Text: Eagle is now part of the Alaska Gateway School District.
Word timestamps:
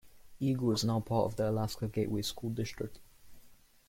Eagle 0.39 0.71
is 0.71 0.83
now 0.83 0.99
part 0.99 1.25
of 1.25 1.35
the 1.35 1.47
Alaska 1.47 1.87
Gateway 1.87 2.23
School 2.23 2.49
District. 2.49 2.97